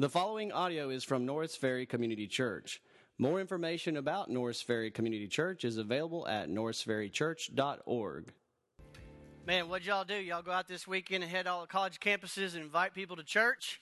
[0.00, 2.80] The following audio is from Norris Ferry Community Church.
[3.18, 8.32] More information about Norris Ferry Community Church is available at norrisferrychurch.org.
[9.46, 10.14] Man, what'd y'all do?
[10.14, 13.22] Y'all go out this weekend and head all the college campuses and invite people to
[13.22, 13.78] church?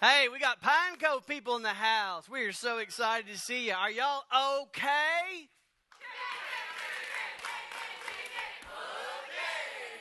[0.00, 2.26] Hey, we got Pine Cove people in the house.
[2.26, 3.74] We are so excited to see you.
[3.74, 4.22] Are y'all
[4.62, 5.50] okay?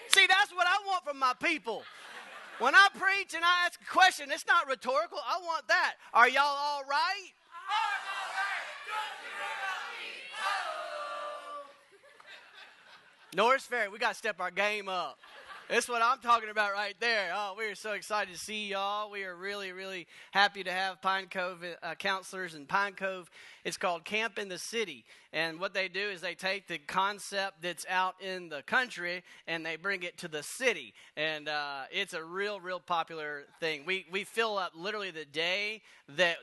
[0.07, 1.83] See, that's what I want from my people.
[2.59, 5.17] When I preach and I ask a question, it's not rhetorical.
[5.25, 5.95] I want that.
[6.13, 7.31] Are y'all all right?
[13.33, 15.19] Norris Ferry, we got to step our game up.
[15.69, 17.31] That's what I'm talking about right there.
[17.31, 19.11] Oh, we are so excited to see y'all.
[19.11, 23.29] We are really, really happy to have Pine Cove uh, counselors in Pine Cove.
[23.63, 25.05] It's called Camp in the City.
[25.31, 29.63] And what they do is they take the concept that's out in the country and
[29.63, 30.95] they bring it to the city.
[31.15, 33.83] And uh, it's a real, real popular thing.
[33.85, 35.83] We, we fill up literally the day
[36.17, 36.37] that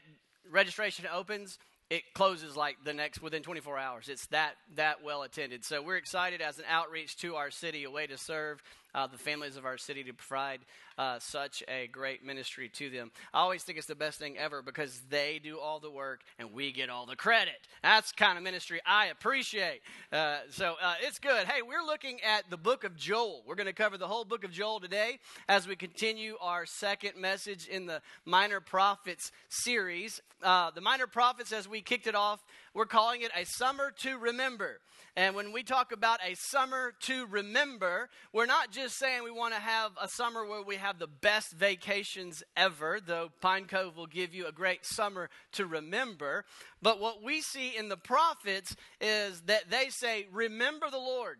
[0.52, 1.58] registration opens
[1.88, 4.08] it closes like the next within 24 hours.
[4.08, 5.64] It's that that well attended.
[5.64, 8.60] So we're excited as an outreach to our city, a way to serve
[8.96, 10.60] uh, the families of our city to provide
[10.98, 13.10] uh, such a great ministry to them.
[13.34, 16.52] I always think it's the best thing ever because they do all the work and
[16.54, 17.54] we get all the credit.
[17.82, 19.82] That's kind of ministry I appreciate.
[20.10, 21.46] Uh, so uh, it's good.
[21.46, 23.42] Hey, we're looking at the book of Joel.
[23.46, 27.20] We're going to cover the whole book of Joel today as we continue our second
[27.20, 30.22] message in the Minor Prophets series.
[30.42, 34.18] Uh, the Minor Prophets, as we kicked it off, we're calling it a summer to
[34.18, 34.80] remember.
[35.16, 39.54] And when we talk about a summer to remember, we're not just saying we want
[39.54, 44.06] to have a summer where we have the best vacations ever, though Pine Cove will
[44.06, 46.44] give you a great summer to remember.
[46.82, 51.38] But what we see in the prophets is that they say, Remember the Lord.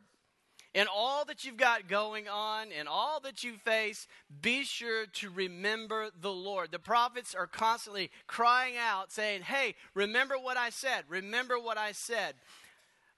[0.77, 4.07] In all that you've got going on, in all that you face,
[4.43, 6.71] be sure to remember the Lord.
[6.71, 11.05] The prophets are constantly crying out, saying, Hey, remember what I said.
[11.09, 12.35] Remember what I said.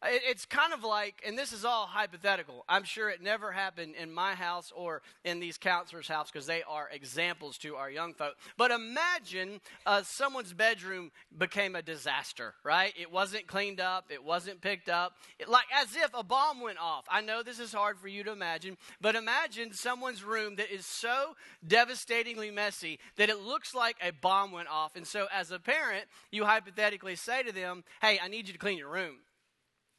[0.04, 2.64] It's kind of like, and this is all hypothetical.
[2.68, 6.62] I'm sure it never happened in my house or in these counselors' house because they
[6.62, 8.36] are examples to our young folk.
[8.56, 12.94] But imagine uh, someone's bedroom became a disaster, right?
[12.96, 16.78] It wasn't cleaned up, it wasn't picked up, it, like as if a bomb went
[16.78, 17.04] off.
[17.10, 20.86] I know this is hard for you to imagine, but imagine someone's room that is
[20.86, 21.34] so
[21.66, 24.94] devastatingly messy that it looks like a bomb went off.
[24.94, 28.58] And so, as a parent, you hypothetically say to them, Hey, I need you to
[28.60, 29.16] clean your room.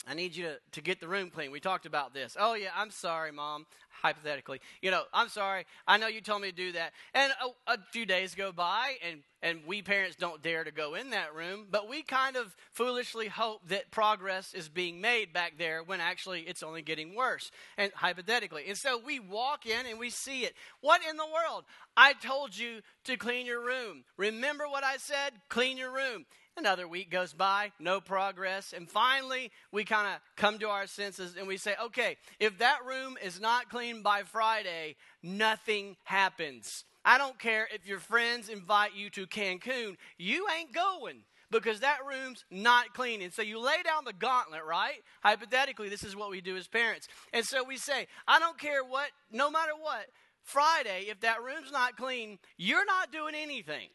[0.09, 1.51] I need you to, to get the room clean.
[1.51, 2.35] We talked about this.
[2.39, 3.67] Oh, yeah, I'm sorry, Mom,
[4.01, 4.59] hypothetically.
[4.81, 5.67] You know, I'm sorry.
[5.87, 6.93] I know you told me to do that.
[7.13, 7.31] And
[7.67, 11.11] a, a, few days go by, and, and we parents don't dare to go in
[11.11, 15.83] that room, but we kind of foolishly hope that progress is being made back there
[15.83, 18.63] when actually it's only getting worse, and hypothetically.
[18.67, 20.55] And so we walk in and we see it.
[20.81, 21.65] What in the world?
[21.95, 24.05] I told you to clean your room.
[24.17, 25.33] Remember what I said?
[25.49, 26.25] Clean your room.
[26.57, 28.73] Another week goes by, no progress.
[28.73, 32.79] And finally, we kind of come to our senses and we say, okay, if that
[32.85, 36.83] room is not clean by Friday, nothing happens.
[37.05, 41.99] I don't care if your friends invite you to Cancun, you ain't going because that
[42.07, 43.21] room's not clean.
[43.21, 45.01] And so you lay down the gauntlet, right?
[45.23, 47.07] Hypothetically, this is what we do as parents.
[47.33, 50.07] And so we say, I don't care what, no matter what,
[50.43, 53.88] Friday, if that room's not clean, you're not doing anything.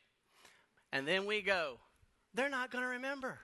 [0.93, 1.79] And then we go,
[2.35, 3.39] they're not going to remember.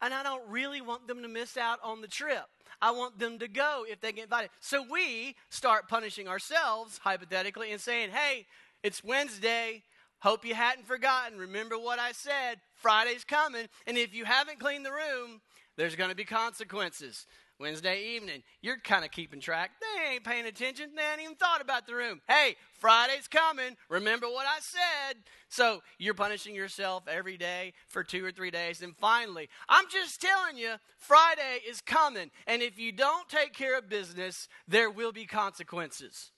[0.00, 2.44] And I don't really want them to miss out on the trip.
[2.80, 4.50] I want them to go if they get invited.
[4.60, 8.46] So we start punishing ourselves, hypothetically, and saying, hey,
[8.82, 9.82] it's Wednesday.
[10.20, 11.38] Hope you hadn't forgotten.
[11.38, 12.60] Remember what I said.
[12.74, 13.66] Friday's coming.
[13.86, 15.40] And if you haven't cleaned the room,
[15.76, 17.26] there's going to be consequences.
[17.58, 18.42] Wednesday evening.
[18.62, 19.72] You're kind of keeping track.
[19.80, 20.90] They ain't paying attention.
[20.94, 22.20] They ain't even thought about the room.
[22.28, 23.76] Hey, Friday's coming.
[23.88, 25.16] Remember what I said.
[25.48, 28.82] So you're punishing yourself every day for two or three days.
[28.82, 32.30] And finally, I'm just telling you, Friday is coming.
[32.46, 36.30] And if you don't take care of business, there will be consequences.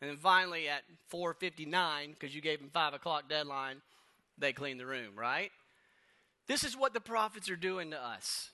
[0.00, 0.82] And then finally, at
[1.12, 3.82] 4:59, because you gave them five o'clock deadline,
[4.38, 5.16] they clean the room.
[5.16, 5.50] Right?
[6.46, 8.50] This is what the prophets are doing to us.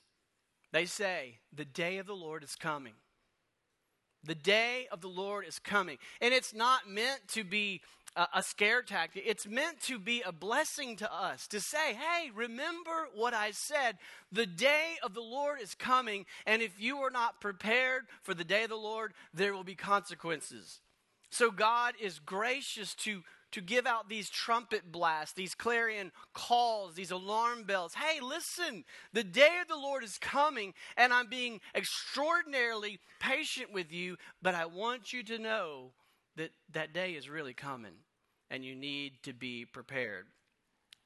[0.72, 2.94] They say, The day of the Lord is coming.
[4.24, 5.98] The day of the Lord is coming.
[6.20, 7.80] And it's not meant to be
[8.16, 12.30] a, a, scare tactic, it's meant to be a blessing to us to say, Hey,
[12.34, 13.98] remember what I said.
[14.32, 16.26] The day of the Lord is coming.
[16.46, 19.74] And if you are not prepared for the day of the Lord, there will be
[19.74, 20.80] consequences.
[21.30, 27.10] So God is gracious to to give out these trumpet blasts, these clarion calls, these
[27.10, 27.94] alarm bells.
[27.94, 33.92] Hey, listen, the day of the Lord is coming, and I'm being extraordinarily patient with
[33.92, 35.92] you, but I want you to know
[36.36, 37.94] that that day is really coming,
[38.50, 40.26] and you need to be prepared.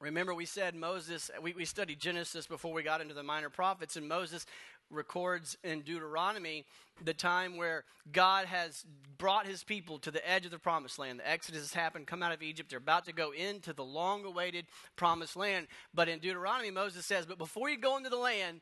[0.01, 3.95] Remember, we said Moses, we, we studied Genesis before we got into the minor prophets,
[3.95, 4.47] and Moses
[4.91, 6.65] records in Deuteronomy
[7.03, 8.85] the time where God has
[9.17, 11.19] brought his people to the edge of the promised land.
[11.19, 12.69] The Exodus has happened, come out of Egypt.
[12.69, 14.65] They're about to go into the long awaited
[14.95, 15.67] promised land.
[15.93, 18.61] But in Deuteronomy, Moses says, But before you go into the land,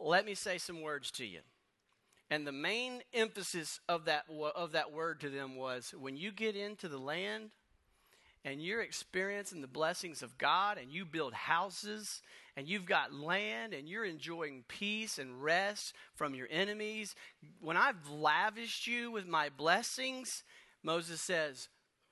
[0.00, 1.40] let me say some words to you.
[2.30, 4.24] And the main emphasis of that,
[4.56, 7.50] of that word to them was when you get into the land,
[8.44, 12.20] and you're experiencing the blessings of God and you build houses
[12.56, 17.14] and you've got land and you're enjoying peace and rest from your enemies,
[17.60, 20.44] when I've lavished you with my blessings,
[20.82, 21.68] Moses says,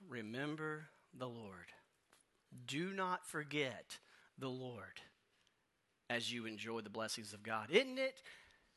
[0.09, 1.73] Remember the Lord.
[2.67, 3.99] Do not forget
[4.39, 5.01] the Lord
[6.11, 7.71] as you enjoy the blessings of God.
[7.71, 8.23] Isn't it,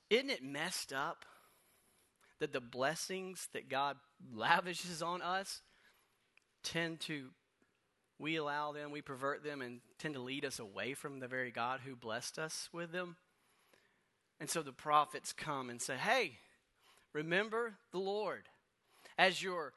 [0.09, 1.25] isn't it messed up
[2.39, 3.97] that the blessings that God
[4.33, 5.61] lavishes on us
[6.63, 7.29] tend to
[8.17, 11.51] we allow them, we pervert them, and tend to lead us away from the very
[11.51, 13.17] God who blessed us with them.
[14.39, 16.39] And so the prophets come and say, Hey,
[17.13, 18.43] remember the Lord
[19.17, 19.73] as you're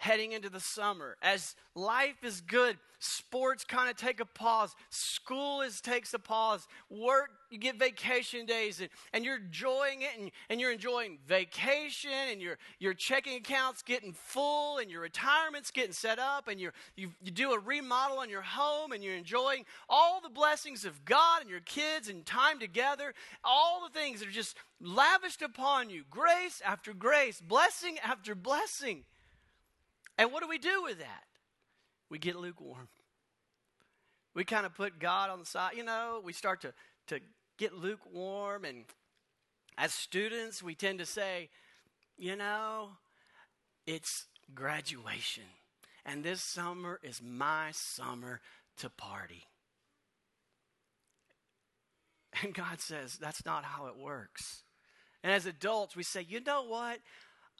[0.00, 1.14] heading into the summer.
[1.20, 4.74] As life is good, sports kind of take a pause.
[4.88, 6.66] School is takes a pause.
[6.88, 12.10] Work, you get vacation days, and, and you're enjoying it, and, and you're enjoying vacation,
[12.30, 16.70] and your your checking accounts getting full, and your retirement's getting set up, and you
[16.96, 21.04] you you do a remodel on your home, and you're enjoying all the blessings of
[21.04, 23.12] God and your kids and time together.
[23.44, 29.04] All the things that are just lavished upon you, grace after grace, blessing after blessing.
[30.20, 31.24] And what do we do with that?
[32.10, 32.88] We get lukewarm.
[34.34, 35.72] We kind of put God on the side.
[35.76, 36.74] You know, we start to,
[37.06, 37.20] to
[37.56, 38.66] get lukewarm.
[38.66, 38.84] And
[39.78, 41.48] as students, we tend to say,
[42.18, 42.90] you know,
[43.86, 45.44] it's graduation.
[46.04, 48.42] And this summer is my summer
[48.76, 49.44] to party.
[52.42, 54.64] And God says, that's not how it works.
[55.22, 56.98] And as adults, we say, you know what?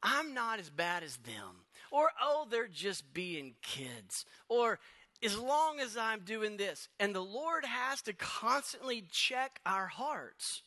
[0.03, 1.65] I'm not as bad as them.
[1.91, 4.25] Or, oh, they're just being kids.
[4.49, 4.79] Or,
[5.23, 6.89] as long as I'm doing this.
[6.99, 10.63] And the Lord has to constantly check our hearts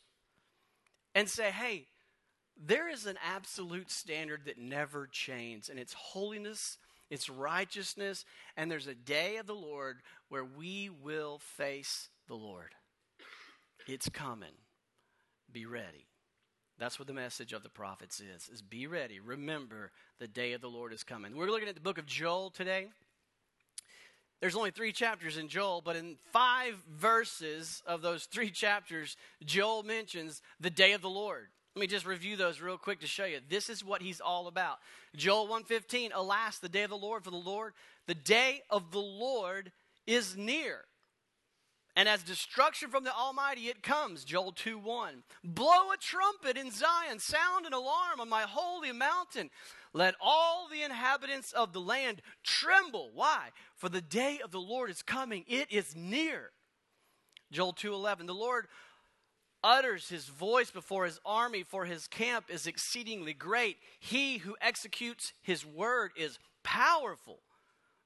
[1.15, 1.87] and say, hey,
[2.61, 6.77] there is an absolute standard that never changes, and it's holiness,
[7.09, 8.25] it's righteousness,
[8.55, 12.75] and there's a day of the Lord where we will face the Lord.
[13.87, 14.53] It's coming.
[15.51, 16.07] Be ready.
[16.79, 19.19] That's what the message of the prophets is, is be ready.
[19.19, 21.35] Remember the day of the Lord is coming.
[21.35, 22.87] We're looking at the book of Joel today.
[24.41, 29.15] There's only three chapters in Joel, but in five verses of those three chapters,
[29.45, 31.47] Joel mentions the day of the Lord.
[31.75, 33.39] Let me just review those real quick to show you.
[33.49, 34.79] This is what he's all about.
[35.15, 37.73] Joel 1:15, alas, the day of the Lord for the Lord,
[38.05, 39.71] the day of the Lord
[40.05, 40.85] is near.
[41.95, 45.23] And as destruction from the Almighty it comes, Joel 2 1.
[45.43, 49.51] Blow a trumpet in Zion, sound an alarm on my holy mountain.
[49.93, 53.11] Let all the inhabitants of the land tremble.
[53.13, 53.49] Why?
[53.75, 56.51] For the day of the Lord is coming, it is near.
[57.51, 58.67] Joel 2:11 The Lord
[59.63, 63.77] utters his voice before his army for his camp is exceedingly great.
[63.99, 67.43] He who executes his word is powerful.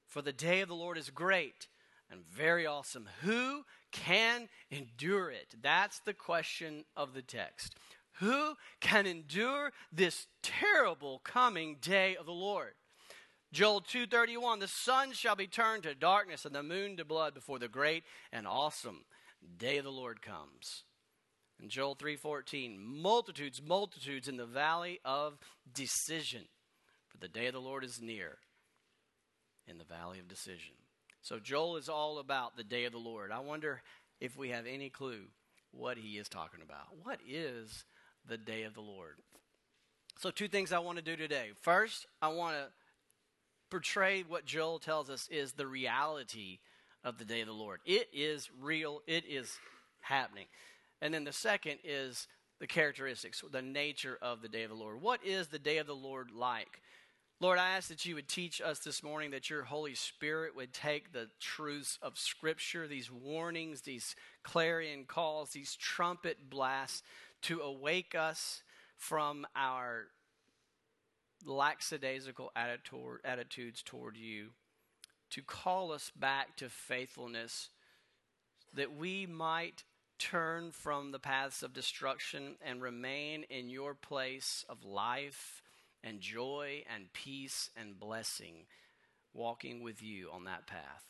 [0.06, 1.68] For the day of the Lord is great
[2.10, 3.10] and very awesome.
[3.22, 5.56] Who can endure it?
[5.62, 7.76] That's the question of the text.
[8.20, 12.74] Who can endure this terrible coming day of the Lord?
[13.52, 17.60] Joel 2:31 The sun shall be turned to darkness and the moon to blood before
[17.60, 19.06] the great and awesome
[19.58, 20.84] day of the Lord comes.
[21.60, 25.38] And Joel 3:14 Multitudes multitudes in the valley of
[25.72, 26.48] decision
[27.08, 28.40] for the day of the Lord is near
[29.68, 30.76] in the valley of decision.
[31.22, 33.32] So Joel is all about the day of the Lord.
[33.32, 33.82] I wonder
[34.20, 35.26] if we have any clue
[35.72, 36.88] what he is talking about.
[37.04, 37.86] What is
[38.28, 39.16] the day of the Lord?
[40.20, 41.50] So, two things I want to do today.
[41.62, 42.68] First, I want to
[43.70, 46.60] portray what Joel tells us is the reality
[47.04, 47.82] of the day of the Lord.
[47.86, 49.58] It is real, it is
[50.02, 50.46] happening.
[51.02, 52.28] And then the second is
[52.60, 55.02] the characteristics, the nature of the day of the Lord.
[55.02, 56.82] What is the day of the Lord like?
[57.40, 60.74] Lord, I ask that you would teach us this morning, that your Holy Spirit would
[60.74, 67.04] take the truths of Scripture, these warnings, these clarion calls, these trumpet blasts,
[67.44, 68.64] to awake us
[68.96, 70.08] from our
[71.46, 74.48] lackadaisical attitudes toward you,
[75.30, 77.70] to call us back to faithfulness,
[78.74, 79.84] that we might
[80.18, 85.62] turn from the paths of destruction and remain in your place of life
[86.04, 88.66] and joy and peace and blessing
[89.34, 91.04] walking with you on that path.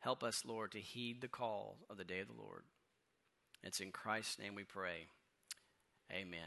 [0.00, 2.62] Help us, Lord, to heed the call of the day of the Lord.
[3.62, 5.06] It's in Christ's name we pray.
[6.12, 6.40] Amen.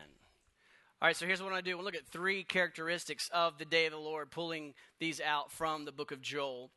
[1.02, 1.76] All right, so here's what I do.
[1.76, 5.86] We'll look at three characteristics of the day of the Lord, pulling these out from
[5.86, 6.72] the book of Joel.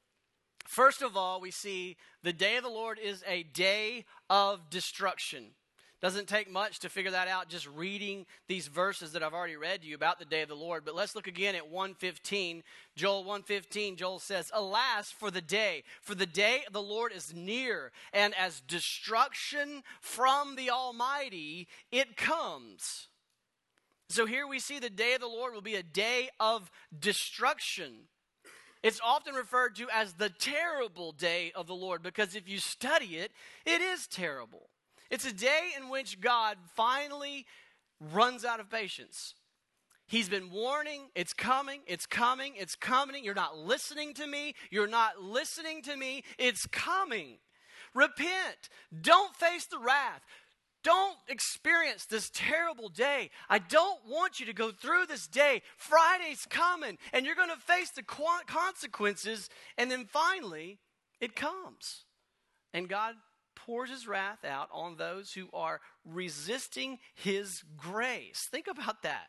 [0.67, 5.53] First of all, we see the day of the Lord is a day of destruction.
[6.01, 9.83] Doesn't take much to figure that out just reading these verses that I've already read
[9.83, 10.85] to you about the day of the Lord.
[10.85, 12.63] But let's look again at 115.
[12.95, 17.35] Joel 115, Joel says, Alas for the day, for the day of the Lord is
[17.35, 23.09] near, and as destruction from the Almighty it comes.
[24.09, 28.07] So here we see the day of the Lord will be a day of destruction.
[28.85, 33.17] It's often referred to as the terrible day of the Lord because if you study
[33.17, 33.33] it,
[33.67, 34.71] it is terrible.
[35.11, 37.47] It's a day in which God finally
[38.13, 39.35] runs out of patience.
[40.07, 43.25] He's been warning, it's coming, it's coming, it's coming.
[43.25, 44.55] You're not listening to me.
[44.71, 46.25] You're not listening to me.
[46.39, 47.39] It's coming.
[47.95, 48.71] Repent.
[49.03, 50.23] Don't face the wrath.
[50.83, 53.31] Don't experience this terrible day.
[53.51, 55.61] I don't want you to go through this day.
[55.77, 59.51] Friday's coming, and you're going to face the consequences.
[59.77, 60.79] And then finally,
[61.21, 62.05] it comes.
[62.73, 63.15] And God
[63.67, 68.49] pours his wrath out on those who are resisting his grace.
[68.51, 69.29] Think about that.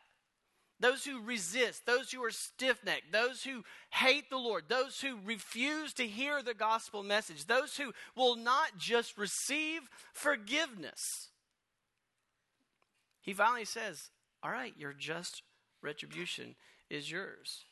[0.80, 5.18] Those who resist, those who are stiff necked, those who hate the Lord, those who
[5.24, 9.82] refuse to hear the gospel message, those who will not just receive
[10.14, 11.28] forgiveness.
[13.20, 14.08] He finally says,
[14.42, 15.42] All right, your just
[15.82, 16.54] retribution
[16.88, 17.64] is yours.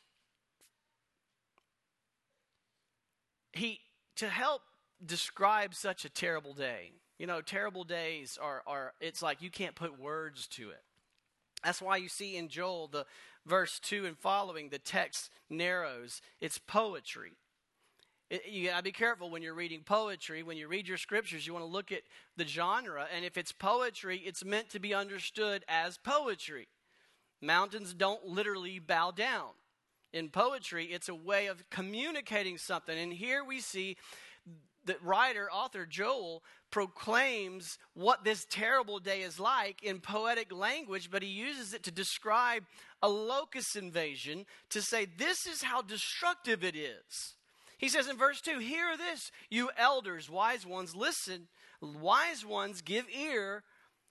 [3.51, 3.79] He,
[4.17, 4.61] to help
[5.05, 6.91] describe such a terrible day.
[7.17, 10.83] You know, terrible days are, are it's like you can't put words to it.
[11.63, 13.05] That's why you see in Joel, the
[13.45, 16.21] verse 2 and following, the text narrows.
[16.39, 17.33] It's poetry.
[18.29, 20.43] It, you gotta be careful when you're reading poetry.
[20.43, 22.03] When you read your scriptures, you want to look at
[22.37, 23.07] the genre.
[23.13, 26.67] And if it's poetry, it's meant to be understood as poetry.
[27.41, 29.49] Mountains don't literally bow down.
[30.11, 32.97] In poetry, it's a way of communicating something.
[32.97, 33.95] And here we see
[34.89, 36.41] the writer, author Joel,
[36.71, 41.91] proclaims what this terrible day is like in poetic language, but he uses it to
[41.91, 42.63] describe
[43.03, 47.35] a locust invasion to say this is how destructive it is.
[47.77, 51.49] He says in verse 2 Hear this, you elders, wise ones, listen.
[51.81, 53.63] Wise ones, give ear.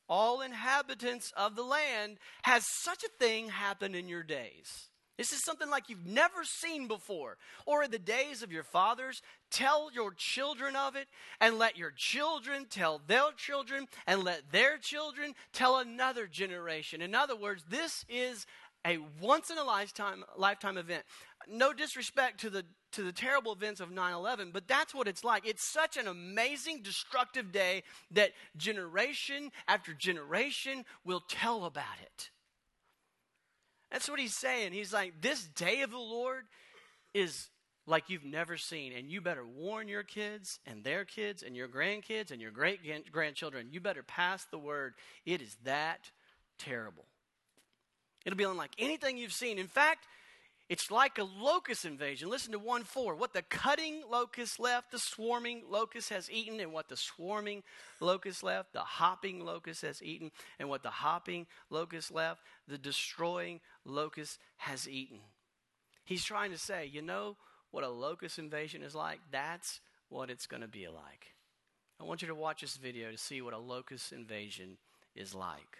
[0.08, 4.88] All inhabitants of the land, has such a thing happened in your days?
[5.18, 7.36] This is something like you've never seen before.
[7.66, 9.20] Or in the days of your fathers,
[9.50, 11.08] tell your children of it,
[11.40, 17.02] and let your children tell their children, and let their children tell another generation.
[17.02, 18.46] In other words, this is
[18.86, 21.04] a once in a lifetime lifetime event.
[21.48, 25.46] No disrespect to the to the terrible events of 9/11, but that's what it's like.
[25.46, 27.82] It's such an amazing destructive day
[28.12, 32.30] that generation after generation will tell about it.
[33.90, 34.72] That's what he's saying.
[34.72, 36.44] He's like, this day of the Lord
[37.14, 37.48] is
[37.86, 38.92] like you've never seen.
[38.92, 42.80] And you better warn your kids and their kids and your grandkids and your great
[43.10, 43.68] grandchildren.
[43.70, 44.94] You better pass the word.
[45.24, 46.10] It is that
[46.58, 47.06] terrible.
[48.26, 49.58] It'll be unlike anything you've seen.
[49.58, 50.06] In fact,
[50.68, 52.28] it's like a locust invasion.
[52.28, 53.14] Listen to 1 4.
[53.14, 57.62] What the cutting locust left, the swarming locust has eaten, and what the swarming
[58.00, 63.60] locust left, the hopping locust has eaten, and what the hopping locust left, the destroying
[63.84, 65.20] locust has eaten.
[66.04, 67.36] He's trying to say, you know
[67.70, 69.20] what a locust invasion is like?
[69.30, 71.34] That's what it's going to be like.
[72.00, 74.76] I want you to watch this video to see what a locust invasion
[75.16, 75.78] is like.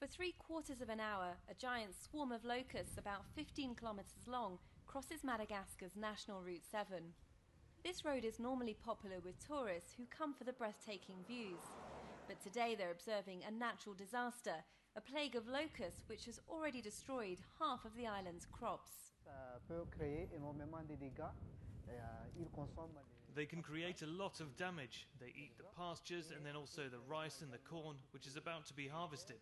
[0.00, 4.56] For three quarters of an hour, a giant swarm of locusts about 15 kilometres long
[4.86, 7.12] crosses Madagascar's National Route 7.
[7.84, 11.60] This road is normally popular with tourists who come for the breathtaking views.
[12.26, 14.64] But today they're observing a natural disaster,
[14.96, 19.12] a plague of locusts which has already destroyed half of the island's crops.
[23.34, 25.06] They can create a lot of damage.
[25.20, 28.66] They eat the pastures and then also the rice and the corn, which is about
[28.66, 29.38] to be harvested.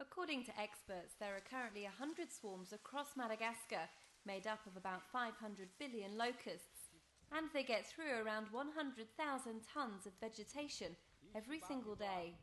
[0.00, 3.88] According to experts, there are currently 100 swarms across Madagascar,
[4.24, 6.90] made up of about 500 billion locusts,
[7.32, 10.96] and they get through around 100,000 tons of vegetation
[11.34, 12.34] every single day.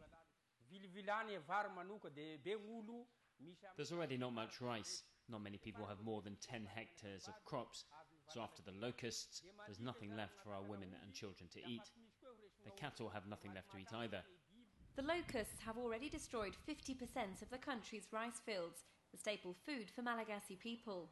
[3.77, 5.03] There's already not much rice.
[5.29, 7.85] Not many people have more than 10 hectares of crops,
[8.29, 11.81] so after the locusts, there's nothing left for our women and children to eat.
[12.63, 14.21] The cattle have nothing left to eat either.
[14.95, 20.01] The locusts have already destroyed 50% of the country's rice fields, the staple food for
[20.01, 21.09] Malagasy people.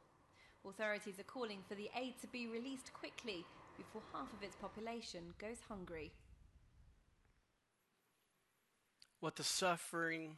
[0.66, 3.46] Authorities are calling for the aid to be released quickly
[3.78, 6.12] before half of its population goes hungry.
[9.20, 10.38] What the suffering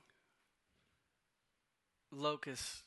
[2.11, 2.83] locust,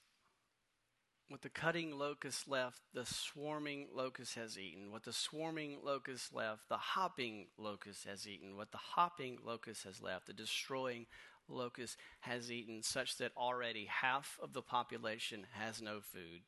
[1.28, 4.90] what the cutting locust left, the swarming locust has eaten.
[4.90, 8.56] What the swarming locust left, the hopping locust has eaten.
[8.56, 11.06] What the hopping locust has left, the destroying
[11.46, 16.42] locust has eaten, such that already half of the population has no food.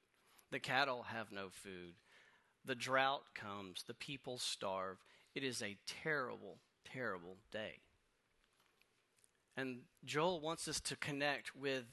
[0.51, 1.95] The cattle have no food.
[2.65, 3.85] The drought comes.
[3.87, 4.99] The people starve.
[5.35, 6.59] It is a terrible,
[6.91, 7.81] terrible day.
[9.57, 11.85] And Joel wants us to connect with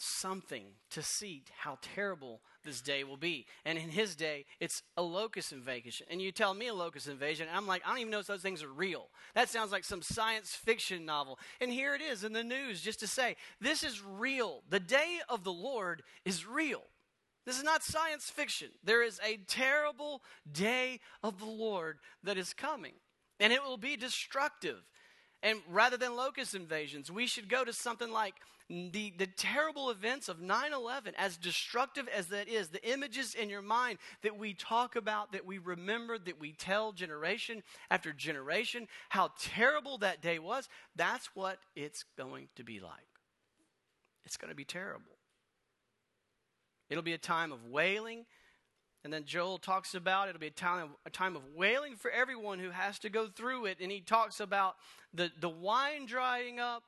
[0.00, 3.46] something to see how terrible this day will be.
[3.64, 6.06] And in his day, it's a locust invasion.
[6.10, 8.42] And you tell me a locust invasion, I'm like, I don't even know if those
[8.42, 9.08] things are real.
[9.34, 11.38] That sounds like some science fiction novel.
[11.60, 14.62] And here it is in the news just to say, this is real.
[14.68, 16.82] The day of the Lord is real.
[17.46, 18.68] This is not science fiction.
[18.84, 22.92] There is a terrible day of the Lord that is coming,
[23.38, 24.78] and it will be destructive.
[25.42, 28.34] And rather than locust invasions, we should go to something like
[28.70, 33.50] the, the terrible events of 9 11, as destructive as that is, the images in
[33.50, 38.86] your mind that we talk about, that we remember, that we tell generation after generation,
[39.08, 42.92] how terrible that day was, that's what it's going to be like.
[44.24, 45.18] It's going to be terrible.
[46.88, 48.24] It'll be a time of wailing.
[49.02, 52.10] And then Joel talks about it'll be a time, of, a time of wailing for
[52.10, 53.78] everyone who has to go through it.
[53.80, 54.76] And he talks about
[55.12, 56.84] the, the wine drying up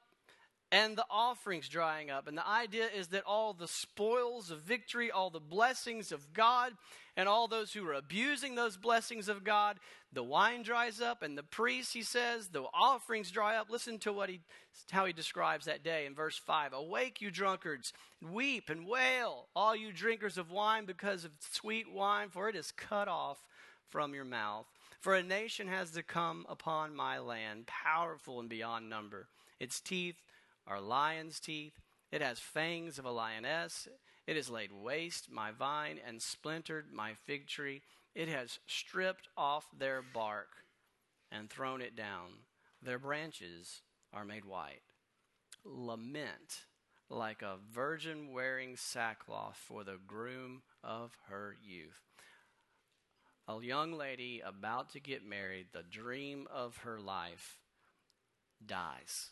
[0.72, 2.26] and the offerings drying up.
[2.26, 6.72] And the idea is that all the spoils of victory, all the blessings of God,
[7.14, 9.76] and all those who are abusing those blessings of God,
[10.14, 13.68] the wine dries up, and the priests, he says, the offerings dry up.
[13.68, 14.40] Listen to what he,
[14.90, 16.72] how he describes that day in verse 5.
[16.72, 22.30] Awake, you drunkards, weep and wail, all you drinkers of wine, because of sweet wine,
[22.30, 23.44] for it is cut off
[23.90, 24.64] from your mouth.
[25.00, 29.26] For a nation has to come upon my land, powerful and beyond number.
[29.60, 30.16] Its teeth
[30.66, 31.80] are lion's teeth.
[32.10, 33.88] It has fangs of a lioness.
[34.26, 37.82] It has laid waste my vine and splintered my fig tree.
[38.14, 40.64] It has stripped off their bark
[41.30, 42.30] and thrown it down.
[42.82, 44.82] Their branches are made white.
[45.64, 46.66] Lament
[47.08, 52.00] like a virgin wearing sackcloth for the groom of her youth.
[53.48, 57.58] A young lady about to get married, the dream of her life,
[58.64, 59.30] dies.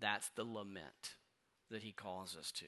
[0.00, 1.16] That's the lament
[1.70, 2.66] that he calls us to.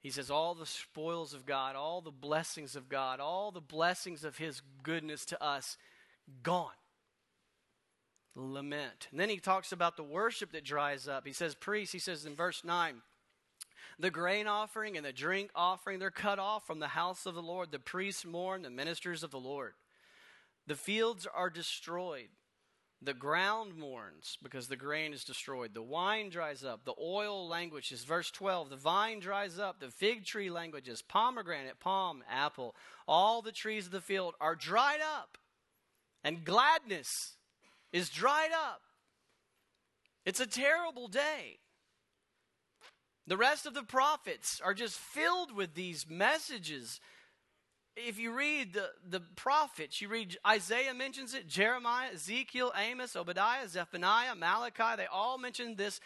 [0.00, 4.24] He says, All the spoils of God, all the blessings of God, all the blessings
[4.24, 5.76] of His goodness to us,
[6.42, 6.70] gone.
[8.34, 9.08] Lament.
[9.10, 11.26] And then he talks about the worship that dries up.
[11.26, 13.02] He says, Priests, he says in verse 9,
[13.98, 17.42] the grain offering and the drink offering, they're cut off from the house of the
[17.42, 17.70] Lord.
[17.70, 19.74] The priests mourn, the ministers of the Lord.
[20.66, 22.28] The fields are destroyed.
[23.04, 25.74] The ground mourns because the grain is destroyed.
[25.74, 26.84] The wine dries up.
[26.84, 28.04] The oil languishes.
[28.04, 29.80] Verse 12 The vine dries up.
[29.80, 31.02] The fig tree languishes.
[31.02, 32.76] Pomegranate, palm, apple.
[33.08, 35.36] All the trees of the field are dried up.
[36.22, 37.08] And gladness
[37.92, 38.82] is dried up.
[40.24, 41.58] It's a terrible day.
[43.26, 47.00] The rest of the prophets are just filled with these messages
[47.96, 53.68] if you read the, the prophets, you read Isaiah mentions it, Jeremiah, Ezekiel, Amos, Obadiah,
[53.68, 56.00] Zephaniah, Malachi, they all mention this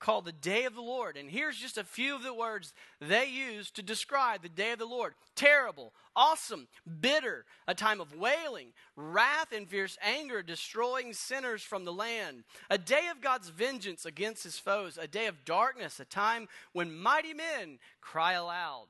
[0.00, 1.16] called the day of the Lord.
[1.16, 4.78] And here's just a few of the words they use to describe the day of
[4.78, 5.14] the Lord.
[5.36, 6.68] Terrible, awesome,
[7.00, 12.78] bitter, a time of wailing, wrath and fierce anger, destroying sinners from the land, a
[12.78, 17.34] day of God's vengeance against his foes, a day of darkness, a time when mighty
[17.34, 18.86] men cry aloud,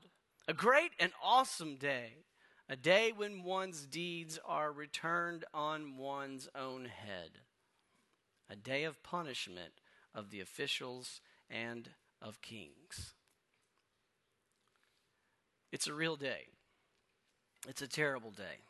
[0.47, 2.13] a great and awesome day
[2.71, 7.31] a day when one's deeds are returned on one's own head,
[8.49, 9.73] a day of punishment
[10.15, 11.89] of the officials and
[12.21, 13.13] of kings.
[15.73, 16.47] It's a real day.
[17.67, 18.63] It's a terrible day.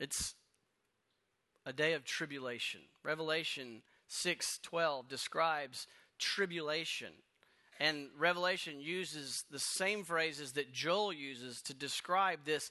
[0.00, 0.34] It's
[1.66, 2.80] a day of tribulation.
[3.02, 5.86] Revelation 6:12 describes
[6.18, 7.12] tribulation
[7.80, 12.70] and Revelation uses the same phrases that Joel uses to describe this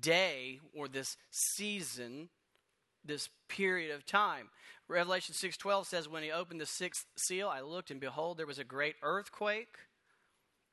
[0.00, 2.28] day or this season,
[3.04, 4.50] this period of time.
[4.88, 8.58] Revelation 6:12 says when he opened the sixth seal I looked and behold there was
[8.58, 9.78] a great earthquake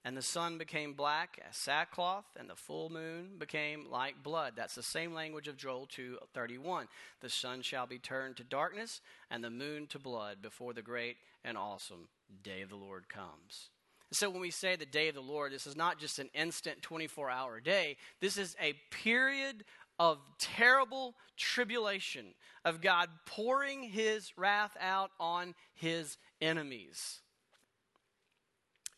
[0.03, 4.53] and the sun became black as sackcloth and the full moon became like blood.
[4.55, 6.87] That's the same language of Joel 2:31.
[7.19, 11.17] The sun shall be turned to darkness and the moon to blood before the great
[11.43, 12.09] and awesome
[12.43, 13.69] day of the Lord comes.
[14.11, 16.81] So when we say the day of the Lord, this is not just an instant
[16.81, 17.97] 24 hour day.
[18.21, 19.65] This is a period
[19.99, 22.27] of terrible tribulation,
[22.63, 27.19] of God pouring his wrath out on his enemies.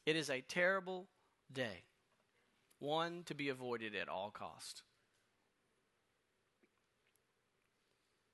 [0.05, 1.07] It is a terrible
[1.51, 1.83] day,
[2.79, 4.83] one to be avoided at all cost.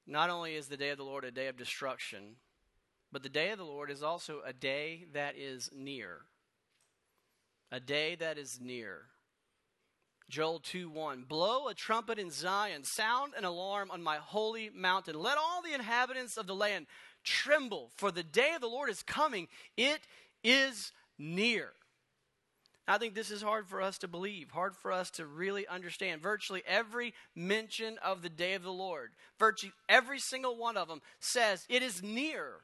[0.07, 2.35] Not only is the day of the Lord a day of destruction,
[3.15, 6.23] but the day of the Lord is also a day that is near.
[7.71, 9.03] A day that is near.
[10.29, 11.23] Joel 2 1.
[11.23, 15.17] Blow a trumpet in Zion, sound an alarm on my holy mountain.
[15.17, 16.87] Let all the inhabitants of the land
[17.23, 19.47] tremble, for the day of the Lord is coming.
[19.77, 20.01] It
[20.43, 21.69] is near.
[22.85, 26.21] I think this is hard for us to believe, hard for us to really understand.
[26.21, 31.01] Virtually every mention of the day of the Lord, virtually every single one of them
[31.21, 32.55] says it is near.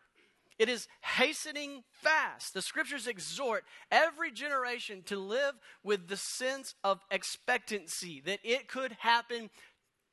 [0.61, 2.53] It is hastening fast.
[2.53, 8.91] The scriptures exhort every generation to live with the sense of expectancy that it could
[8.99, 9.49] happen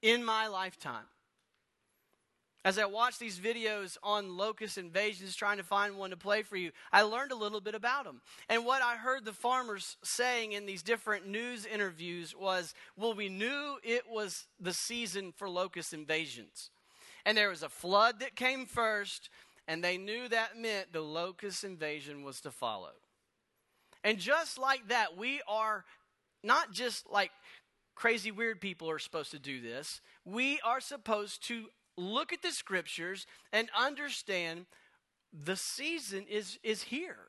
[0.01, 1.05] in my lifetime.
[2.65, 6.57] As I watched these videos on locust invasions, trying to find one to play for
[6.57, 8.23] you, I learned a little bit about them.
[8.49, 13.29] And what I heard the farmers saying in these different news interviews was, well, we
[13.29, 16.71] knew it was the season for locust invasions.
[17.27, 19.29] And there was a flood that came first,
[19.69, 22.93] and they knew that meant the locust invasion was to follow.
[24.03, 25.85] And just like that, we are
[26.43, 27.31] not just like
[27.95, 30.01] crazy weird people are supposed to do this.
[30.25, 31.67] We are supposed to
[31.99, 34.67] look at the scriptures and understand
[35.33, 37.29] the season is is here.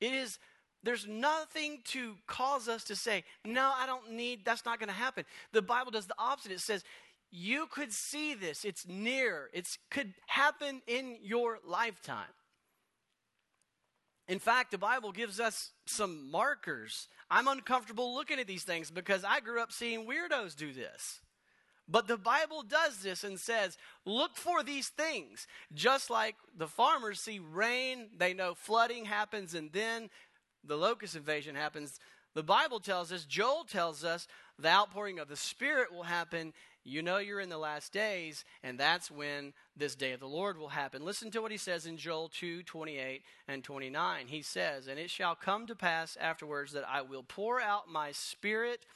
[0.00, 0.38] It is
[0.82, 4.94] there's nothing to cause us to say, no, I don't need, that's not going to
[4.94, 5.24] happen.
[5.52, 6.52] The Bible does the opposite.
[6.52, 6.84] It says,
[7.30, 8.64] you could see this.
[8.64, 9.50] It's near.
[9.52, 12.34] It could happen in your lifetime.
[14.28, 17.08] In fact, the Bible gives us some markers.
[17.30, 21.20] I'm uncomfortable looking at these things because I grew up seeing weirdos do this.
[21.88, 25.48] But the Bible does this and says, look for these things.
[25.74, 30.10] Just like the farmers see rain, they know flooding happens, and then
[30.62, 31.98] the locust invasion happens.
[32.34, 36.52] The Bible tells us, Joel tells us, the outpouring of the Spirit will happen
[36.84, 40.58] you know you're in the last days, and that's when this day of the Lord
[40.58, 41.04] will happen.
[41.04, 44.26] Listen to what he says in Joel 2 28 and 29.
[44.28, 48.12] He says, And it shall come to pass afterwards that I will pour out my
[48.12, 48.86] spirit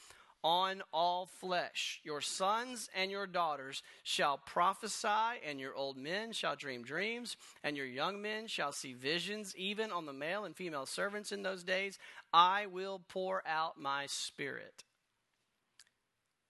[0.45, 1.99] on all flesh.
[2.03, 7.75] Your sons and your daughters shall prophesy, and your old men shall dream dreams, and
[7.75, 11.63] your young men shall see visions, even on the male and female servants in those
[11.63, 11.97] days.
[12.31, 14.83] I will pour out my spirit.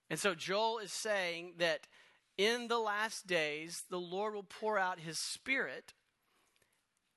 [0.08, 1.86] And so Joel is saying that
[2.38, 5.94] in the last days, the Lord will pour out his spirit,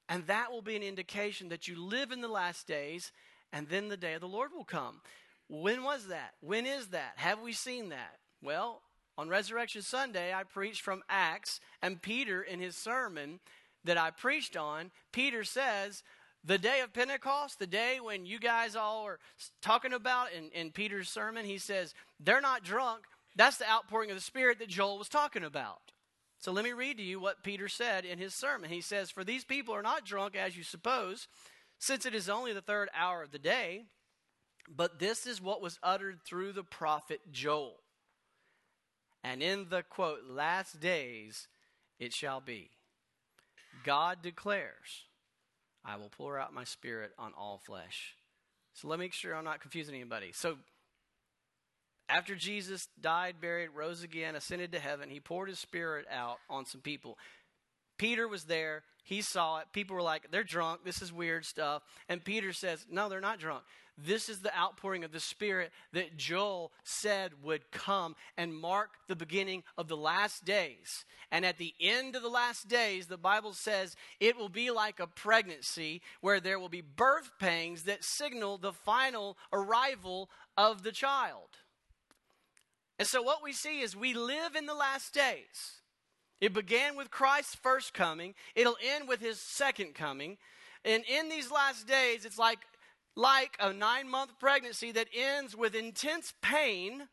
[0.08, 3.12] and that will be an indication that you live in the last days,
[3.52, 5.02] and then the day of the Lord will come.
[5.50, 6.34] When was that?
[6.42, 7.14] When is that?
[7.18, 8.18] Have we seen that?
[8.42, 8.82] Well,
[9.18, 13.40] on Resurrection Sunday, I preached from Acts, and Peter, in his sermon
[13.84, 16.04] that I preached on, Peter says,
[16.44, 19.20] the day of Pentecost, the day when you guys all are
[19.62, 23.04] talking about in, in Peter's sermon, he says, they're not drunk.
[23.36, 25.92] That's the outpouring of the Spirit that Joel was talking about.
[26.40, 28.70] So let me read to you what Peter said in his sermon.
[28.70, 31.28] He says, For these people are not drunk as you suppose,
[31.80, 33.84] since it is only the third hour of the day,
[34.74, 37.82] but this is what was uttered through the prophet Joel.
[39.24, 41.50] And in the quote, last days
[42.00, 42.70] it shall be.
[43.84, 45.06] God declares
[45.90, 48.16] I will pour out my spirit on all flesh.
[48.74, 50.32] So let me make sure I'm not confusing anybody.
[50.34, 50.58] So
[52.08, 56.66] after Jesus died, buried, rose again, ascended to heaven, he poured his spirit out on
[56.66, 57.18] some people.
[57.98, 58.84] Peter was there.
[59.04, 59.66] He saw it.
[59.74, 60.82] People were like, they're drunk.
[60.86, 61.82] This is weird stuff.
[62.08, 63.64] And Peter says, no, they're not drunk.
[64.06, 69.16] This is the outpouring of the Spirit that Joel said would come and mark the
[69.16, 71.06] beginning of the last days.
[71.32, 75.00] And at the end of the last days, the Bible says it will be like
[75.00, 80.92] a pregnancy where there will be birth pangs that signal the final arrival of the
[80.92, 81.50] child.
[82.98, 85.82] And so, what we see is we live in the last days.
[86.42, 90.38] It began with Christ's first coming, it'll end with his second coming.
[90.86, 92.60] And in these last days, it's like
[93.16, 97.08] like a nine month pregnancy that ends with intense pain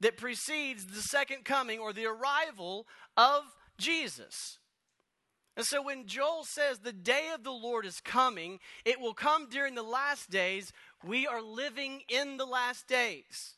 [0.00, 3.42] that precedes the second coming or the arrival of
[3.78, 4.58] Jesus.
[5.56, 9.48] And so when Joel says the day of the Lord is coming, it will come
[9.48, 10.72] during the last days.
[11.04, 13.56] We are living in the last days.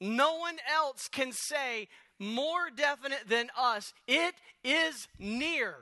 [0.00, 1.88] No one else can say
[2.18, 5.74] more definite than us, it is near.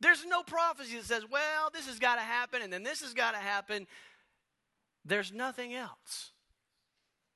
[0.00, 3.14] There's no prophecy that says, well, this has got to happen and then this has
[3.14, 3.86] got to happen.
[5.04, 6.32] There's nothing else.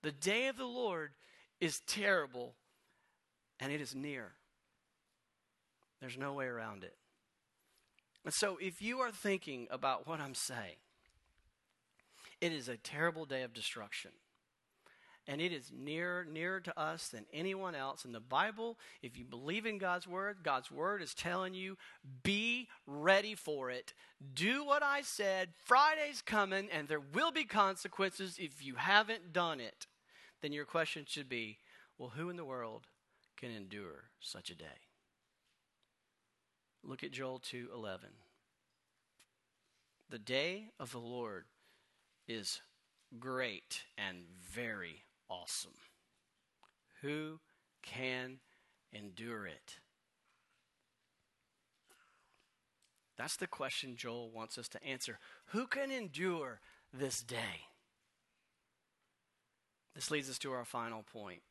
[0.03, 1.12] The day of the Lord
[1.61, 2.55] is terrible
[3.59, 4.33] and it is near.
[6.01, 6.96] There's no way around it.
[8.25, 10.77] And so, if you are thinking about what I'm saying,
[12.40, 14.11] it is a terrible day of destruction.
[15.31, 18.05] And it is nearer, nearer to us than anyone else.
[18.05, 21.79] In the Bible, if you believe in God's Word, God's Word is telling you,
[22.25, 23.95] be ready for it.
[24.35, 25.51] Do what I said.
[25.64, 29.87] Friday's coming, and there will be consequences if you haven't done it.
[30.43, 31.59] Then your question should be,
[31.97, 32.88] well, who in the world
[33.37, 34.88] can endure such a day?
[36.83, 38.16] Look at Joel 2:11.
[40.09, 41.45] The day of the Lord
[42.27, 42.62] is
[43.21, 45.73] great and very awesome.
[47.03, 47.40] Who
[47.83, 48.40] can
[48.93, 49.77] endure it?
[53.16, 55.19] That's the question Joel wants us to answer.
[55.49, 56.61] Who can endure
[56.93, 57.66] this day?
[59.95, 61.43] This leads us to our final point.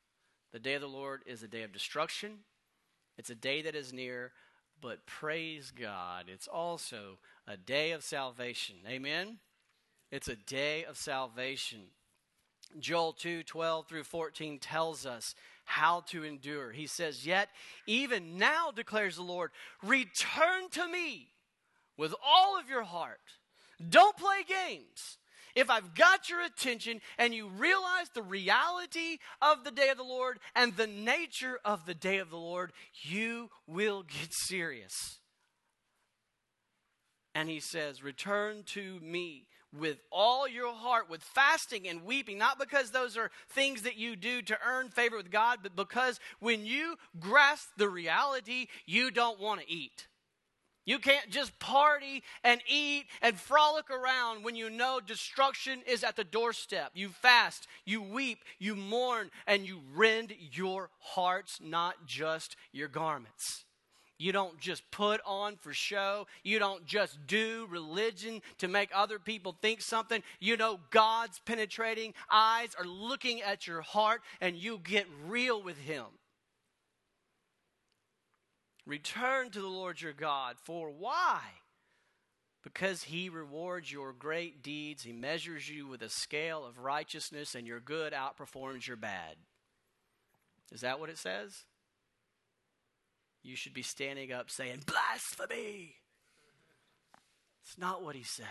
[0.52, 2.40] The day of the Lord is a day of destruction.
[3.18, 4.32] It's a day that is near,
[4.82, 8.78] but praise God, it's also a day of salvation.
[8.88, 9.40] Amen?
[10.12, 11.82] It's a day of salvation.
[12.78, 16.72] Joel 2 12 through 14 tells us how to endure.
[16.72, 17.50] He says, Yet,
[17.88, 19.52] even now, declares the Lord,
[19.84, 21.30] return to me
[21.98, 23.20] with all of your heart.
[23.90, 25.18] Don't play games
[25.56, 30.04] if I've got your attention and you realize the reality of the day of the
[30.04, 35.20] Lord and the nature of the day of the Lord, you will get serious.
[37.36, 42.60] And he says, Return to me with all your heart, with fasting and weeping, not
[42.60, 46.66] because those are things that you do to earn favor with God, but because when
[46.66, 50.08] you grasp the reality, you don't want to eat.
[50.86, 56.16] You can't just party and eat and frolic around when you know destruction is at
[56.16, 56.94] the doorstep.
[56.96, 63.66] You fast, you weep, you mourn, and you rend your hearts, not just your garments.
[64.20, 66.28] You don't just put on for show.
[66.44, 70.22] You don't just do religion to make other people think something.
[70.40, 75.78] You know, God's penetrating eyes are looking at your heart, and you get real with
[75.78, 76.04] Him.
[78.86, 80.58] Return to the Lord your God.
[80.62, 81.40] For why?
[82.62, 85.04] Because he rewards your great deeds.
[85.04, 89.36] He measures you with a scale of righteousness, and your good outperforms your bad.
[90.74, 91.64] Is that what it says?
[93.42, 95.96] You should be standing up saying, Blasphemy!
[97.64, 98.46] It's not what he says.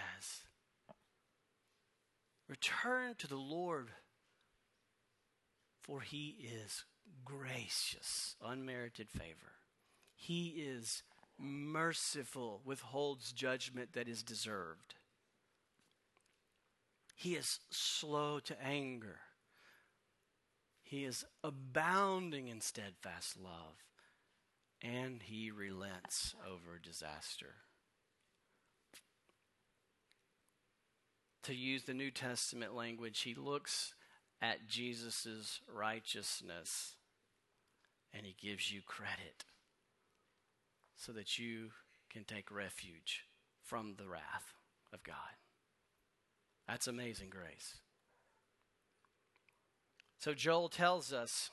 [2.48, 3.88] Return to the Lord,
[5.82, 6.84] for he is
[7.24, 9.52] gracious, unmerited favor.
[10.14, 11.02] He is
[11.38, 14.94] merciful, withholds judgment that is deserved.
[17.14, 19.18] He is slow to anger.
[20.82, 23.87] He is abounding in steadfast love.
[24.82, 27.54] And he relents over disaster.
[31.44, 33.94] To use the New Testament language, he looks
[34.40, 36.94] at Jesus' righteousness
[38.12, 39.44] and he gives you credit
[40.96, 41.70] so that you
[42.10, 43.24] can take refuge
[43.62, 44.54] from the wrath
[44.92, 45.14] of God.
[46.66, 47.78] That's amazing grace.
[50.18, 51.50] So Joel tells us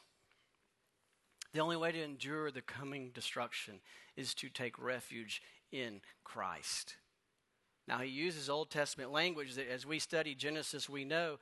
[1.55, 3.75] the only way to endure the coming destruction
[4.17, 5.41] is to take refuge
[5.71, 6.97] in Christ.
[7.87, 11.37] Now, he uses Old Testament language that as we study Genesis, we know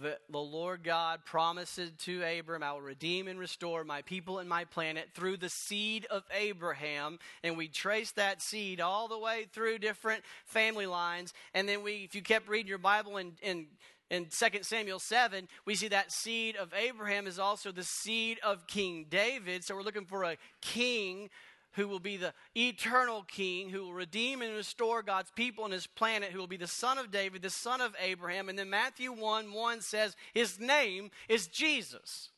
[0.00, 4.48] that the Lord God promises to Abram, I will redeem and restore my people and
[4.48, 7.20] my planet through the seed of Abraham.
[7.44, 11.34] And we trace that seed all the way through different family lines.
[11.54, 13.66] And then we, if you kept reading your Bible in, in
[14.12, 18.66] in 2 Samuel 7, we see that seed of Abraham is also the seed of
[18.66, 19.64] King David.
[19.64, 21.30] So we're looking for a king
[21.72, 25.86] who will be the eternal king, who will redeem and restore God's people and his
[25.86, 28.50] planet, who will be the son of David, the son of Abraham.
[28.50, 32.28] And then Matthew 1 1 says his name is Jesus.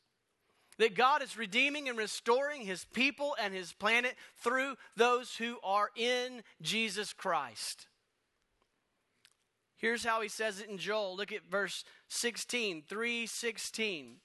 [0.78, 5.90] That God is redeeming and restoring his people and his planet through those who are
[5.96, 7.88] in Jesus Christ.
[9.84, 11.14] Here's how he says it in Joel.
[11.14, 14.16] Look at verse 16, 316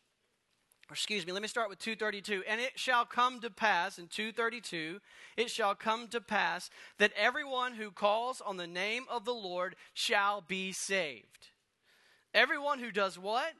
[0.89, 2.45] excuse me, let me start with 232.
[2.47, 5.01] And it shall come to pass in 232,
[5.35, 9.75] it shall come to pass that everyone who calls on the name of the Lord
[9.93, 11.49] shall be saved.
[12.33, 13.51] Everyone who does what?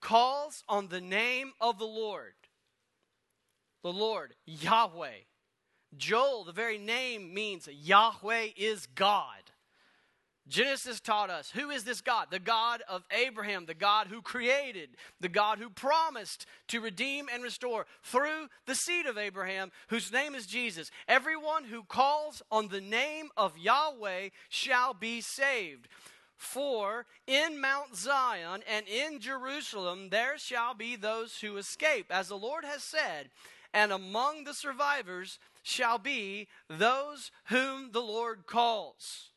[0.00, 2.34] Calls on the name of the Lord.
[3.84, 5.20] The Lord, Yahweh.
[5.96, 9.51] Joel, the very name means Yahweh is God.
[10.48, 12.26] Genesis taught us who is this God?
[12.30, 17.42] The God of Abraham, the God who created, the God who promised to redeem and
[17.42, 20.90] restore through the seed of Abraham, whose name is Jesus.
[21.06, 25.88] Everyone who calls on the name of Yahweh shall be saved.
[26.36, 32.36] For in Mount Zion and in Jerusalem there shall be those who escape, as the
[32.36, 33.30] Lord has said,
[33.72, 39.31] and among the survivors shall be those whom the Lord calls.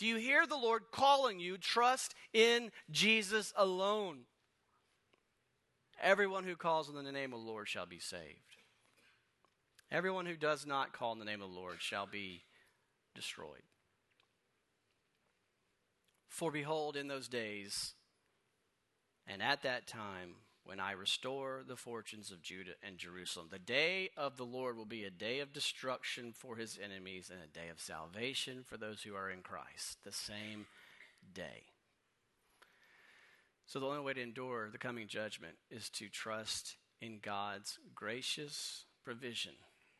[0.00, 1.58] Do you hear the Lord calling you?
[1.58, 4.20] Trust in Jesus alone.
[6.02, 8.56] Everyone who calls on the name of the Lord shall be saved.
[9.92, 12.44] Everyone who does not call on the name of the Lord shall be
[13.14, 13.60] destroyed.
[16.28, 17.92] For behold, in those days
[19.26, 23.48] and at that time, when I restore the fortunes of Judah and Jerusalem.
[23.50, 27.40] The day of the Lord will be a day of destruction for his enemies and
[27.42, 29.98] a day of salvation for those who are in Christ.
[30.04, 30.66] The same
[31.34, 31.64] day.
[33.66, 38.84] So, the only way to endure the coming judgment is to trust in God's gracious
[39.04, 39.52] provision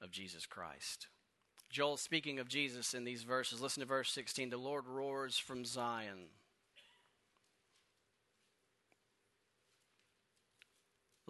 [0.02, 1.06] of Jesus Christ.
[1.70, 4.50] Joel, speaking of Jesus in these verses, listen to verse 16.
[4.50, 6.30] The Lord roars from Zion.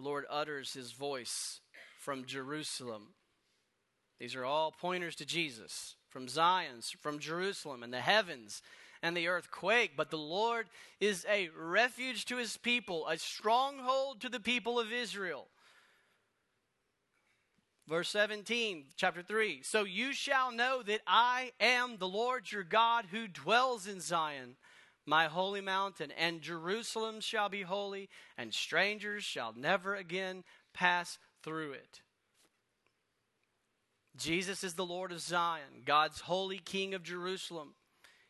[0.01, 1.59] The Lord utters his voice
[1.99, 3.09] from Jerusalem.
[4.19, 5.95] These are all pointers to Jesus.
[6.09, 8.63] From Zion, from Jerusalem, and the heavens
[9.03, 9.91] and the earth quake.
[9.95, 14.91] But the Lord is a refuge to his people, a stronghold to the people of
[14.91, 15.45] Israel.
[17.87, 19.61] Verse 17, chapter 3.
[19.61, 24.55] So you shall know that I am the Lord your God who dwells in Zion
[25.11, 31.73] my holy mountain, and Jerusalem shall be holy, and strangers shall never again pass through
[31.73, 31.99] it.
[34.15, 37.73] Jesus is the Lord of Zion, God's holy King of Jerusalem.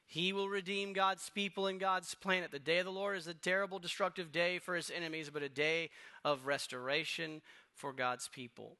[0.07, 2.49] He will redeem God's people and God's planet.
[2.49, 5.49] The day of the Lord is a terrible, destructive day for his enemies, but a
[5.49, 5.91] day
[6.25, 7.43] of restoration
[7.75, 8.77] for God's people.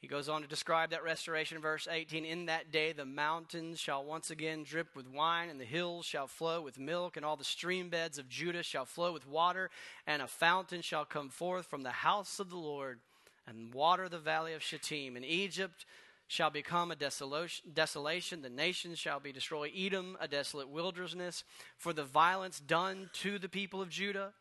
[0.00, 2.24] He goes on to describe that restoration verse 18.
[2.24, 6.28] In that day, the mountains shall once again drip with wine, and the hills shall
[6.28, 9.70] flow with milk, and all the stream beds of Judah shall flow with water,
[10.06, 13.00] and a fountain shall come forth from the house of the Lord,
[13.46, 15.16] and water the valley of Shittim.
[15.16, 15.84] And Egypt
[16.28, 21.42] shall become a desolation, the nations shall be destroyed, Edom a desolate wilderness,
[21.76, 24.32] for the violence done to the people of Judah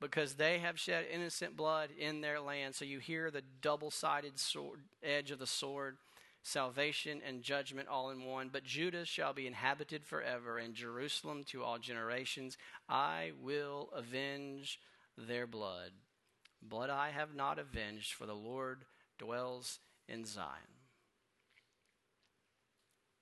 [0.00, 2.74] because they have shed innocent blood in their land.
[2.74, 4.34] So you hear the double sided
[5.02, 5.96] edge of the sword
[6.44, 8.50] salvation and judgment all in one.
[8.52, 12.56] But Judah shall be inhabited forever, and Jerusalem to all generations.
[12.88, 14.78] I will avenge
[15.16, 15.90] their blood.
[16.62, 18.84] Blood I have not avenged, for the Lord
[19.18, 20.50] dwells in Zion.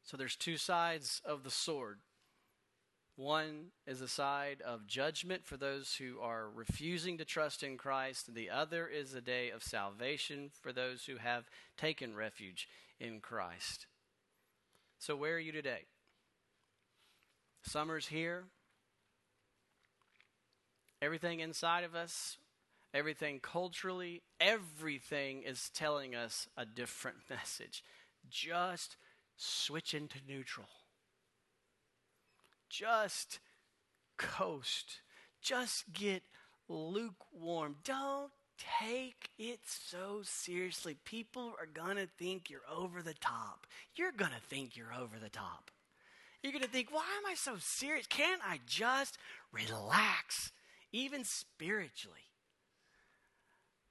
[0.05, 2.01] So there's two sides of the sword.
[3.17, 8.35] One is a side of judgment for those who are refusing to trust in Christ.
[8.35, 11.45] The other is a day of salvation for those who have
[11.77, 13.87] taken refuge in Christ.
[14.99, 15.85] So, where are you today?
[17.63, 18.45] Summer's here.
[21.03, 22.39] Everything inside of us,
[22.95, 27.85] everything culturally, everything is telling us a different message.
[28.31, 28.97] Just
[29.37, 30.69] switch into neutral
[32.73, 33.39] just
[34.17, 35.01] coast.
[35.43, 36.23] Just get
[36.69, 37.77] lukewarm.
[37.85, 38.33] Don't
[38.87, 40.97] take it so seriously.
[41.05, 43.67] People are going to think you're over the top.
[43.95, 45.71] You're going to think you're over the top.
[46.43, 48.07] You're going to think, why am I so serious?
[48.07, 49.19] Can't I just
[49.53, 50.51] relax,
[50.93, 52.19] even spiritually?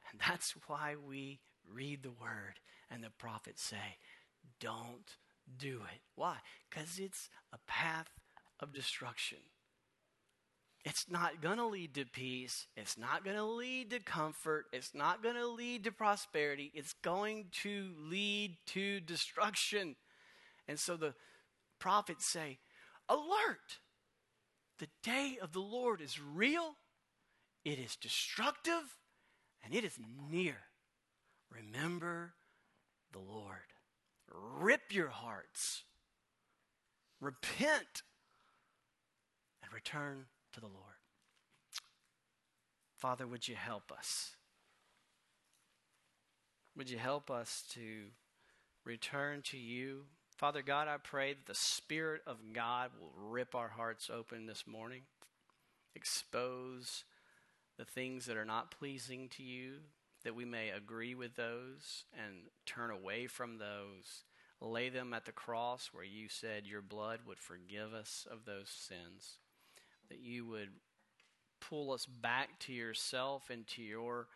[0.10, 1.40] And that's why we
[1.72, 3.98] read the word and the prophets say,
[4.60, 5.16] don't
[5.58, 6.02] do it.
[6.16, 6.38] Why?
[6.70, 8.10] Because it's a path
[8.62, 9.40] of destruction.
[10.84, 12.66] It's not going to lead to peace.
[12.76, 14.66] It's not going to lead to comfort.
[14.74, 16.72] It's not going to lead to prosperity.
[16.74, 19.96] It's going to lead to destruction.
[20.68, 21.14] And so the
[21.80, 22.58] prophets say,
[23.08, 23.80] Alert!
[24.80, 26.74] The day of the Lord is real,
[27.64, 28.98] it is destructive,
[29.64, 30.00] and it is
[30.32, 30.56] near.
[31.52, 32.34] Remember
[33.12, 33.58] the Lord.
[34.34, 35.84] Rip your hearts.
[37.20, 38.02] Repent
[39.74, 40.78] return to the Lord.
[42.98, 44.36] Father, would you help us?
[46.78, 48.06] Would you help us to
[48.86, 50.04] return to you?
[50.38, 54.66] Father God, I pray that the Spirit of God will rip our hearts open this
[54.66, 55.02] morning,
[55.96, 57.04] expose
[57.78, 59.74] the things that are not pleasing to you,
[60.24, 64.24] that we may agree with those and turn away from those,
[64.60, 68.70] lay them at the cross where you said your blood would forgive us of those
[68.70, 69.40] sins,
[70.12, 70.70] that you would
[71.60, 74.28] pull us back to yourself and to your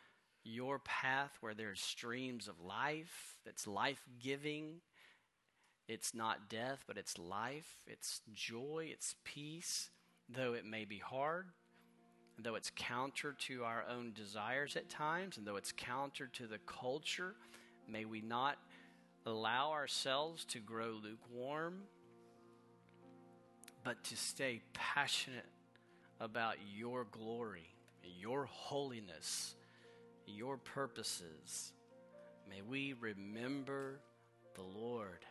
[0.43, 4.79] your path where there's streams of life that's life giving
[5.87, 7.81] it's not death but it's life.
[7.85, 8.89] It's joy.
[8.91, 9.89] It's peace
[10.29, 11.47] though it may be hard
[12.39, 16.57] though it's counter to our own desires at times and though it's counter to the
[16.65, 17.35] culture.
[17.87, 18.57] May we not
[19.25, 21.83] allow ourselves to grow lukewarm
[23.83, 25.45] but to stay passionate
[26.19, 27.67] about your glory,
[28.19, 29.55] your holiness,
[30.27, 31.73] your purposes.
[32.49, 33.99] May we remember
[34.55, 35.25] the Lord,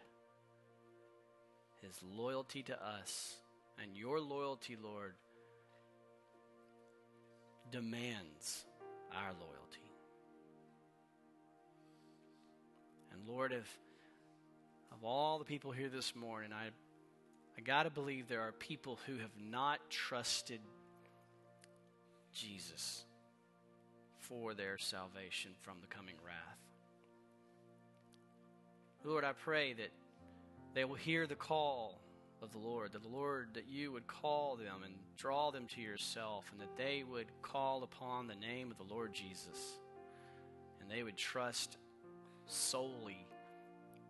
[1.80, 3.36] His loyalty to us,
[3.82, 5.14] and your loyalty, Lord,
[7.70, 8.64] demands
[9.12, 9.90] our loyalty.
[13.12, 13.78] And Lord, if
[14.92, 16.70] of all the people here this morning, I
[17.56, 20.60] I got to believe there are people who have not trusted
[22.32, 23.04] Jesus
[24.18, 26.58] for their salvation from the coming wrath.
[29.04, 29.90] Lord, I pray that
[30.74, 32.00] they will hear the call
[32.42, 35.80] of the Lord, that the Lord, that you would call them and draw them to
[35.80, 39.78] yourself, and that they would call upon the name of the Lord Jesus,
[40.80, 41.76] and they would trust
[42.46, 43.26] solely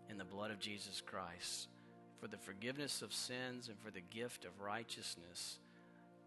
[0.09, 1.69] in the blood of Jesus Christ
[2.25, 5.59] for the forgiveness of sins and for the gift of righteousness,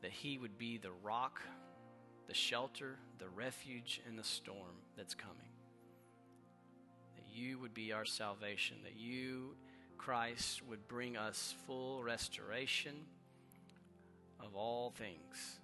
[0.03, 1.41] that He would be the rock
[2.27, 5.35] the shelter, the refuge in the storm that's coming.
[7.15, 9.55] That you would be our salvation, that you,
[9.97, 12.93] Christ, would bring us full restoration
[14.39, 15.59] of all things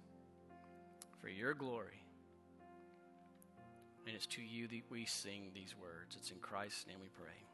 [1.20, 2.02] for your glory.
[4.06, 6.16] And it's to you that we sing these words.
[6.18, 7.53] It's in Christ's name we pray.